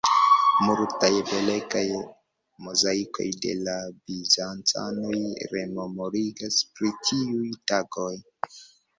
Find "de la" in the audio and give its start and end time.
3.43-3.75